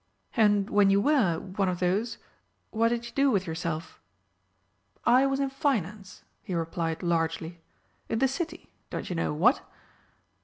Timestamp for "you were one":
0.89-1.69